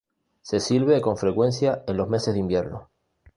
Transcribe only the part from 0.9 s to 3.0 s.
con frecuencia en los meses de invierno.